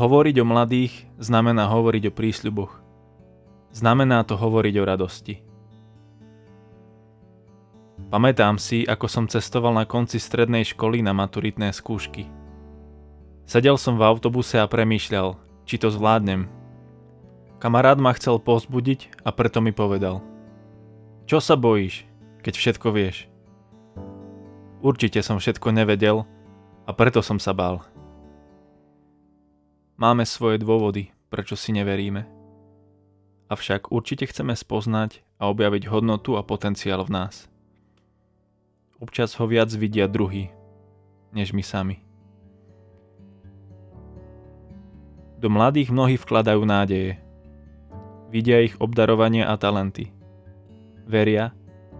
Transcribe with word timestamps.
Hovoriť 0.00 0.40
o 0.40 0.48
mladých 0.48 1.04
znamená 1.20 1.68
hovoriť 1.68 2.08
o 2.08 2.16
prísľuboch. 2.16 2.72
Znamená 3.76 4.24
to 4.24 4.32
hovoriť 4.32 4.74
o 4.80 4.88
radosti. 4.88 5.44
Pamätám 8.08 8.56
si, 8.56 8.88
ako 8.88 9.06
som 9.12 9.28
cestoval 9.28 9.76
na 9.76 9.84
konci 9.84 10.16
strednej 10.16 10.64
školy 10.64 11.04
na 11.04 11.12
maturitné 11.12 11.68
skúšky. 11.76 12.32
Sedel 13.44 13.76
som 13.76 14.00
v 14.00 14.08
autobuse 14.08 14.56
a 14.56 14.64
premýšľal, 14.64 15.36
či 15.68 15.76
to 15.76 15.92
zvládnem. 15.92 16.48
Kamarát 17.60 18.00
ma 18.00 18.16
chcel 18.16 18.40
pozbudiť 18.40 19.20
a 19.20 19.36
preto 19.36 19.60
mi 19.60 19.76
povedal. 19.76 20.24
Čo 21.28 21.44
sa 21.44 21.60
bojíš, 21.60 22.08
keď 22.40 22.56
všetko 22.56 22.88
vieš? 22.88 23.28
Určite 24.80 25.20
som 25.20 25.36
všetko 25.36 25.76
nevedel 25.76 26.24
a 26.88 26.90
preto 26.96 27.20
som 27.20 27.36
sa 27.36 27.52
bál. 27.52 27.84
Máme 30.00 30.24
svoje 30.24 30.56
dôvody, 30.56 31.12
prečo 31.28 31.60
si 31.60 31.76
neveríme. 31.76 32.24
Avšak 33.52 33.92
určite 33.92 34.24
chceme 34.32 34.56
spoznať 34.56 35.20
a 35.36 35.52
objaviť 35.52 35.92
hodnotu 35.92 36.40
a 36.40 36.42
potenciál 36.42 37.04
v 37.04 37.20
nás. 37.20 37.52
Občas 38.96 39.36
ho 39.36 39.44
viac 39.44 39.68
vidia 39.76 40.08
druhý, 40.08 40.48
než 41.36 41.52
my 41.52 41.60
sami. 41.60 42.00
Do 45.36 45.52
mladých 45.52 45.92
mnohí 45.92 46.16
vkladajú 46.16 46.64
nádeje. 46.64 47.20
Vidia 48.32 48.64
ich 48.64 48.80
obdarovanie 48.80 49.44
a 49.44 49.52
talenty. 49.60 50.16
Veria, 51.04 51.52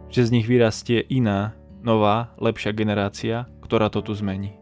že 0.09 0.25
z 0.25 0.41
nich 0.41 0.49
vyrastie 0.49 1.05
iná, 1.05 1.53
nová, 1.85 2.33
lepšia 2.41 2.73
generácia, 2.73 3.45
ktorá 3.61 3.93
to 3.93 4.01
tu 4.01 4.17
zmení 4.17 4.60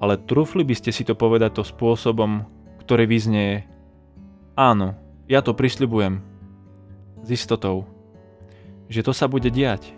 ale 0.00 0.20
trúfli 0.20 0.62
by 0.62 0.74
ste 0.76 0.90
si 0.92 1.02
to 1.04 1.16
povedať 1.16 1.60
to 1.60 1.64
spôsobom, 1.64 2.44
ktorý 2.84 3.08
vyznieje 3.08 3.66
Áno, 4.56 4.96
ja 5.28 5.44
to 5.44 5.52
prisľubujem. 5.52 6.24
S 7.20 7.28
istotou. 7.28 7.84
Že 8.88 9.10
to 9.10 9.12
sa 9.12 9.28
bude 9.28 9.52
diať. 9.52 9.92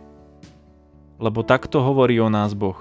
Lebo 1.22 1.46
takto 1.46 1.78
hovorí 1.78 2.18
o 2.18 2.26
nás 2.26 2.58
Boh. 2.58 2.78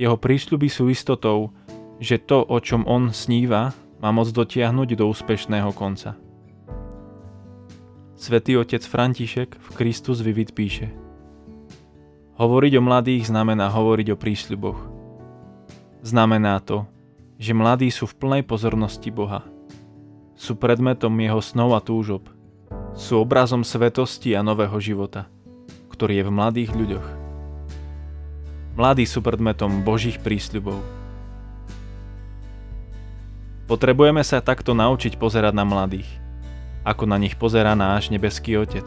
Jeho 0.00 0.16
prísľuby 0.16 0.72
sú 0.72 0.88
istotou, 0.88 1.52
že 2.00 2.16
to, 2.16 2.48
o 2.48 2.58
čom 2.64 2.88
on 2.88 3.12
sníva, 3.12 3.76
má 4.00 4.08
moc 4.08 4.32
dotiahnuť 4.32 4.88
do 4.96 5.04
úspešného 5.04 5.70
konca. 5.76 6.16
Svetý 8.16 8.56
otec 8.56 8.80
František 8.80 9.60
v 9.60 9.68
Kristus 9.76 10.24
Vivid 10.24 10.56
píše 10.56 10.88
Hovoriť 12.40 12.72
o 12.80 12.82
mladých 12.82 13.28
znamená 13.28 13.68
hovoriť 13.68 14.16
o 14.16 14.16
prísľuboch. 14.16 14.93
Znamená 16.04 16.60
to, 16.60 16.84
že 17.40 17.56
mladí 17.56 17.88
sú 17.88 18.04
v 18.04 18.20
plnej 18.20 18.42
pozornosti 18.44 19.08
Boha. 19.08 19.40
Sú 20.36 20.52
predmetom 20.52 21.16
jeho 21.16 21.40
snov 21.40 21.72
a 21.72 21.80
túžob. 21.80 22.28
Sú 22.92 23.24
obrazom 23.24 23.64
svetosti 23.64 24.36
a 24.36 24.44
nového 24.44 24.76
života, 24.84 25.32
ktorý 25.88 26.20
je 26.20 26.24
v 26.28 26.34
mladých 26.36 26.70
ľuďoch. 26.76 27.08
Mladí 28.76 29.08
sú 29.08 29.24
predmetom 29.24 29.80
Božích 29.80 30.20
prísľubov. 30.20 30.76
Potrebujeme 33.64 34.20
sa 34.20 34.44
takto 34.44 34.76
naučiť 34.76 35.16
pozerať 35.16 35.56
na 35.56 35.64
mladých, 35.64 36.20
ako 36.84 37.08
na 37.08 37.16
nich 37.16 37.32
pozerá 37.32 37.72
náš 37.72 38.12
nebeský 38.12 38.60
Otec. 38.60 38.84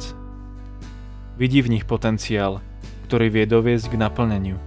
Vidí 1.34 1.66
v 1.66 1.82
nich 1.82 1.90
potenciál, 1.90 2.62
ktorý 3.10 3.34
vie 3.34 3.50
doviesť 3.50 3.90
k 3.90 4.06
naplneniu. 4.06 4.67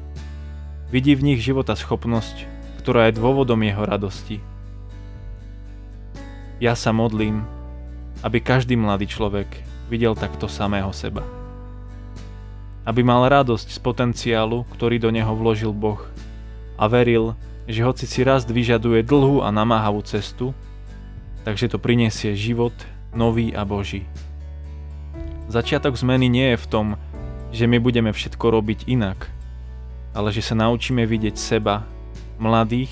Vidí 0.90 1.14
v 1.14 1.22
nich 1.22 1.38
života 1.38 1.78
schopnosť, 1.78 2.50
ktorá 2.82 3.06
je 3.06 3.22
dôvodom 3.22 3.62
jeho 3.62 3.86
radosti. 3.86 4.42
Ja 6.58 6.74
sa 6.74 6.90
modlím, 6.90 7.46
aby 8.26 8.42
každý 8.42 8.74
mladý 8.74 9.06
človek 9.06 9.46
videl 9.86 10.18
takto 10.18 10.50
samého 10.50 10.90
seba. 10.90 11.22
Aby 12.82 13.06
mal 13.06 13.22
radosť 13.30 13.70
z 13.70 13.78
potenciálu, 13.78 14.66
ktorý 14.74 14.98
do 14.98 15.14
neho 15.14 15.30
vložil 15.30 15.70
Boh 15.70 16.02
a 16.74 16.90
veril, 16.90 17.38
že 17.70 17.86
hoci 17.86 18.10
si 18.10 18.26
rast 18.26 18.50
vyžaduje 18.50 19.06
dlhú 19.06 19.46
a 19.46 19.54
namáhavú 19.54 20.02
cestu, 20.02 20.50
takže 21.46 21.70
to 21.70 21.78
prinesie 21.78 22.34
život 22.34 22.74
nový 23.14 23.54
a 23.54 23.62
Boží. 23.62 24.10
Začiatok 25.46 25.94
zmeny 25.94 26.26
nie 26.26 26.58
je 26.58 26.58
v 26.58 26.66
tom, 26.66 26.86
že 27.54 27.70
my 27.70 27.78
budeme 27.78 28.10
všetko 28.10 28.58
robiť 28.58 28.90
inak– 28.90 29.30
ale 30.10 30.34
že 30.34 30.42
sa 30.42 30.58
naučíme 30.58 31.06
vidieť 31.06 31.36
seba, 31.38 31.86
mladých 32.40 32.90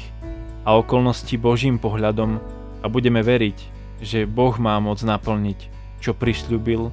a 0.63 0.77
okolnosti 0.77 1.35
Božím 1.41 1.81
pohľadom 1.81 2.39
a 2.85 2.87
budeme 2.87 3.25
veriť, 3.25 3.59
že 4.05 4.29
Boh 4.29 4.55
má 4.61 4.79
moc 4.79 5.03
naplniť, 5.03 5.73
čo 5.99 6.15
prisľúbil 6.15 6.93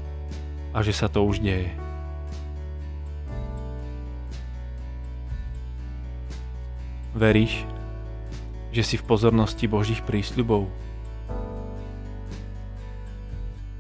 a 0.74 0.78
že 0.81 0.96
sa 0.96 1.12
to 1.12 1.22
už 1.22 1.44
deje. 1.44 1.69
Veríš, 7.16 7.64
že 8.75 8.84
si 8.84 8.96
v 9.00 9.08
pozornosti 9.08 9.72
Božích 9.72 10.03
prísľubov? 10.03 10.68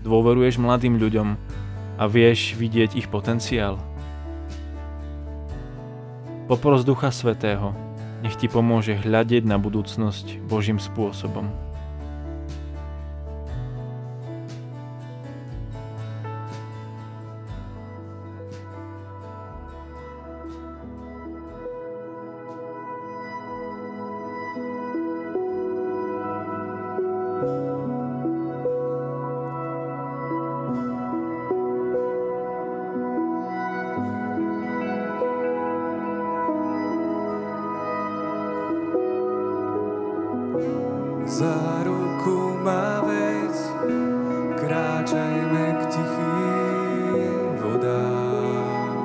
Dôveruješ 0.07 0.55
mladým 0.61 0.95
ľuďom 1.01 1.35
a 1.99 2.03
vieš 2.07 2.55
vidieť 2.55 2.95
ich 2.95 3.07
potenciál? 3.11 3.81
Popros 6.45 6.85
Ducha 6.85 7.09
Svetého, 7.09 7.73
nech 8.21 8.37
ti 8.37 8.45
pomôže 8.45 8.93
hľadiť 8.93 9.49
na 9.49 9.57
budúcnosť 9.57 10.45
Božím 10.45 10.77
spôsobom. 10.77 11.49
Za 41.35 41.83
ruku 41.83 42.63
ma 42.63 43.03
vec, 43.03 43.59
kráčajme 44.55 45.65
k 45.75 45.81
tichým 45.91 47.59
vodám. 47.59 48.95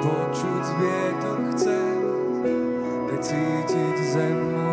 Počuť 0.00 0.64
vietor 0.80 1.40
chcem, 1.52 2.00
cítiť 3.20 3.96
zem 4.16 4.40
mojim 4.48 4.69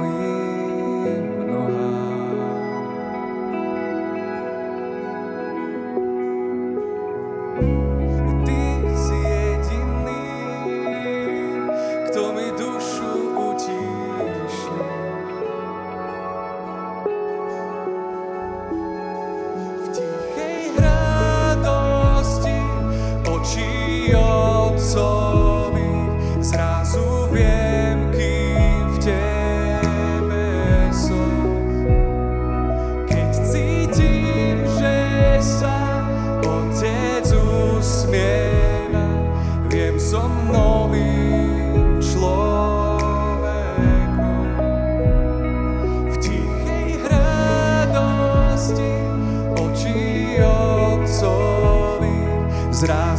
zrazu 52.78 53.17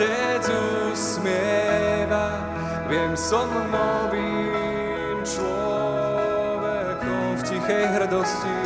Otec 0.00 0.48
usmieva, 0.88 2.40
viem 2.88 3.12
som 3.12 3.52
novým 3.68 5.20
človekom 5.20 7.36
v 7.36 7.42
tichej 7.44 7.84
hrdosti, 7.84 8.56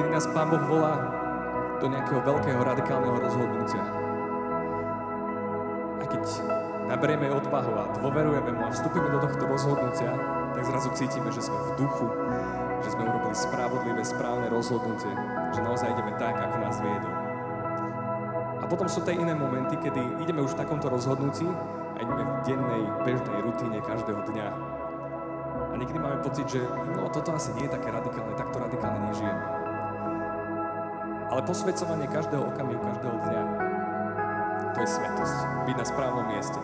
Niekedy 0.00 0.16
nás 0.16 0.32
Pán 0.32 0.48
Boh 0.48 0.64
volá 0.64 0.96
do 1.76 1.84
nejakého 1.84 2.24
veľkého 2.24 2.56
radikálneho 2.64 3.20
rozhodnutia. 3.20 3.84
A 6.00 6.04
keď 6.08 6.24
naberieme 6.88 7.28
odvahu 7.28 7.68
a 7.76 7.84
dôverujeme 8.00 8.48
mu 8.48 8.64
a 8.64 8.72
vstúpime 8.72 9.12
do 9.12 9.20
tohto 9.20 9.44
rozhodnutia, 9.44 10.08
tak 10.56 10.64
zrazu 10.64 10.88
cítime, 10.96 11.28
že 11.28 11.44
sme 11.44 11.52
v 11.52 11.84
duchu, 11.84 12.08
že 12.80 12.96
sme 12.96 13.12
urobili 13.12 13.36
spravodlivé, 13.36 14.00
správne 14.00 14.48
rozhodnutie, 14.48 15.12
že 15.52 15.60
naozaj 15.60 15.92
ideme 15.92 16.16
tak, 16.16 16.32
ako 16.32 16.56
nás 16.64 16.80
viedol. 16.80 17.14
A 18.56 18.64
potom 18.64 18.88
sú 18.88 19.04
tie 19.04 19.20
iné 19.20 19.36
momenty, 19.36 19.76
kedy 19.84 20.00
ideme 20.24 20.40
už 20.40 20.56
v 20.56 20.64
takomto 20.64 20.88
rozhodnutí 20.88 21.44
a 21.92 21.96
ideme 22.00 22.24
v 22.24 22.32
dennej, 22.48 22.82
bežnej 23.04 23.40
rutíne 23.44 23.84
každého 23.84 24.24
dňa. 24.32 24.48
A 25.60 25.74
niekedy 25.76 26.00
máme 26.00 26.24
pocit, 26.24 26.48
že 26.48 26.64
no, 26.96 27.12
toto 27.12 27.36
asi 27.36 27.52
nie 27.52 27.68
je 27.68 27.76
také 27.76 27.92
radikálne, 27.92 28.32
takto 28.32 28.64
radikálne 28.64 29.12
nežijeme. 29.12 29.59
Ale 31.30 31.40
posvedcovanie 31.46 32.10
každého 32.10 32.42
okamihu, 32.42 32.82
každého 32.82 33.16
dňa, 33.22 33.42
to 34.74 34.78
je 34.82 34.88
svetosť. 34.90 35.38
Byť 35.66 35.76
na 35.78 35.86
správnom 35.86 36.26
mieste. 36.26 36.58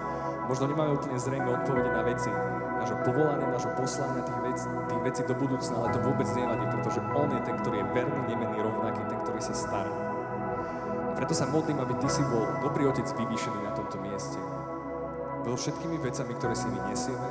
Možno 0.47 0.71
nemáme 0.71 0.95
úplne 0.95 1.19
zrejme 1.19 1.49
odpovede 1.59 1.91
na 1.91 2.03
veci, 2.07 2.31
nášho 2.79 2.99
povolania, 3.03 3.51
nášho 3.51 3.75
poslania, 3.75 4.23
tých, 4.23 4.41
vec, 4.47 4.59
tých 4.63 5.03
vecí 5.03 5.23
do 5.27 5.35
budúcna, 5.35 5.75
ale 5.83 5.91
to 5.91 5.99
vôbec 6.07 6.29
nevadí, 6.39 6.67
pretože 6.71 7.03
On 7.19 7.29
je 7.31 7.43
ten, 7.43 7.57
ktorý 7.59 7.83
je 7.83 7.87
verný, 7.91 8.21
nemenný, 8.31 8.59
rovnaký, 8.63 9.03
ten, 9.11 9.19
ktorý 9.27 9.41
sa 9.43 9.55
stará. 9.59 9.91
Preto 11.19 11.35
sa 11.35 11.51
modlím, 11.51 11.83
aby 11.83 11.99
Ty 11.99 12.09
si 12.13 12.23
bol 12.31 12.47
dobrý 12.63 12.87
otec 12.87 13.11
vyvýšený 13.11 13.59
na 13.67 13.73
tomto 13.75 13.99
mieste. 13.99 14.39
Bol 15.43 15.59
všetkými 15.59 15.99
vecami, 15.99 16.33
ktoré 16.39 16.55
si 16.55 16.67
my 16.71 16.79
nesieme, 16.91 17.31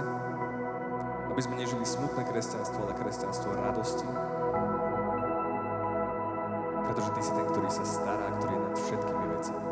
aby 1.31 1.39
sme 1.39 1.55
nežili 1.59 1.83
smutné 1.87 2.23
kresťanstvo, 2.27 2.83
ale 2.83 2.95
kresťanstvo 2.99 3.55
radosti, 3.55 4.07
pretože 6.95 7.11
Ty 7.11 7.21
si 7.27 7.31
ten, 7.35 7.47
ktorý 7.51 7.67
sa 7.67 7.83
stará, 7.83 8.27
ktorý 8.39 8.55
je 8.55 8.61
nad 8.63 8.75
všetkými 8.79 9.25
vecami. 9.35 9.63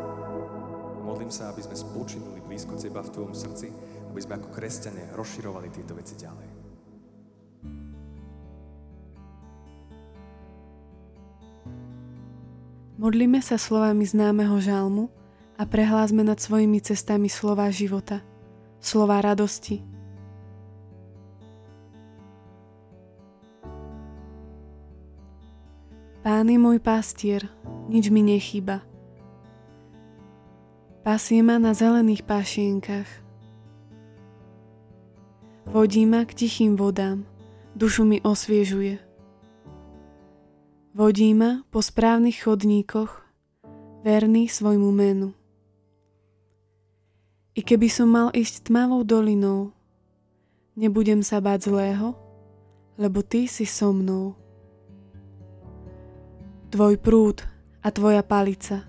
Modlím 1.08 1.32
sa, 1.32 1.48
aby 1.48 1.64
sme 1.64 1.72
spočinuli 1.72 2.44
blízko 2.44 2.76
Teba 2.76 3.00
v 3.00 3.12
Tvojom 3.16 3.32
srdci, 3.32 3.72
aby 4.12 4.20
sme 4.20 4.36
ako 4.36 4.52
kresťania 4.52 5.08
rozširovali 5.16 5.72
tieto 5.72 5.96
veci 5.96 6.20
ďalej. 6.20 6.48
Modlíme 13.00 13.40
sa 13.40 13.56
slovami 13.56 14.04
známeho 14.04 14.60
žalmu 14.60 15.08
a 15.56 15.64
prehlásme 15.64 16.20
nad 16.20 16.36
svojimi 16.36 16.76
cestami 16.84 17.32
slova 17.32 17.72
života, 17.72 18.20
slova 18.84 19.24
radosti. 19.24 19.93
Pán 26.34 26.50
je 26.50 26.58
môj 26.58 26.82
pastier, 26.82 27.46
nič 27.86 28.10
mi 28.10 28.18
nechýba. 28.18 28.82
Pasie 31.06 31.46
ma 31.46 31.62
na 31.62 31.78
zelených 31.78 32.26
pášienkach. 32.26 33.06
Vodí 35.70 36.02
ma 36.10 36.26
k 36.26 36.34
tichým 36.34 36.74
vodám, 36.74 37.22
dušu 37.78 38.02
mi 38.02 38.18
osviežuje. 38.18 38.98
Vodí 40.90 41.30
ma 41.38 41.62
po 41.70 41.78
správnych 41.78 42.42
chodníkoch, 42.42 43.14
verný 44.02 44.50
svojmu 44.50 44.90
menu. 44.90 45.38
I 47.54 47.62
keby 47.62 47.86
som 47.86 48.10
mal 48.10 48.34
ísť 48.34 48.74
tmavou 48.74 49.06
dolinou, 49.06 49.70
nebudem 50.74 51.22
sa 51.22 51.38
báť 51.38 51.70
zlého, 51.70 52.18
lebo 52.98 53.22
ty 53.22 53.46
si 53.46 53.62
so 53.70 53.94
mnou. 53.94 54.43
Tvoj 56.74 56.98
prúd 56.98 57.38
a 57.86 57.94
tvoja 57.94 58.26
palica, 58.26 58.82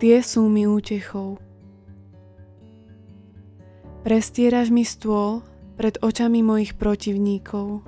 tie 0.00 0.24
sú 0.24 0.48
mi 0.48 0.64
útechou. 0.64 1.36
Prestieraš 4.00 4.72
mi 4.72 4.80
stôl 4.80 5.44
pred 5.76 6.00
očami 6.00 6.40
mojich 6.40 6.72
protivníkov. 6.72 7.84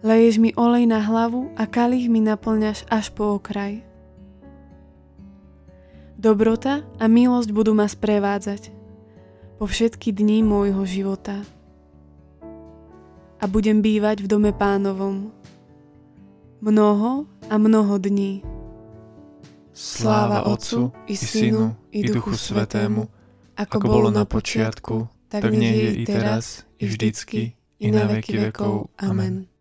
Leješ 0.00 0.40
mi 0.40 0.56
olej 0.56 0.88
na 0.88 1.04
hlavu 1.04 1.52
a 1.52 1.68
kalich 1.68 2.08
mi 2.08 2.24
naplňaš 2.24 2.88
až 2.88 3.12
po 3.12 3.36
okraj. 3.36 3.84
Dobrota 6.16 6.88
a 6.96 7.04
milosť 7.04 7.52
budú 7.52 7.76
ma 7.76 7.84
sprevádzať 7.84 8.72
po 9.60 9.68
všetky 9.68 10.08
dní 10.08 10.40
môjho 10.40 10.88
života. 10.88 11.44
A 13.36 13.44
budem 13.44 13.84
bývať 13.84 14.24
v 14.24 14.40
dome 14.40 14.56
pánovom. 14.56 15.28
Mnoho 16.64 17.31
a 17.52 17.58
mnoho 17.58 17.98
dní. 17.98 18.42
Sláva 19.72 20.42
Otcu 20.42 20.92
i 21.06 21.16
Synu 21.16 21.76
i 21.92 22.02
Duchu 22.02 22.36
Svetému, 22.36 23.08
ako 23.56 23.76
bolo 23.80 24.08
na 24.08 24.24
počiatku, 24.24 25.08
tak 25.28 25.44
nech 25.52 25.76
je 25.76 25.90
i 26.00 26.04
teraz, 26.08 26.64
i 26.80 26.88
vždycky, 26.88 27.52
i 27.76 27.92
na 27.92 28.08
veky 28.08 28.48
vekov. 28.48 28.88
Amen. 28.96 29.51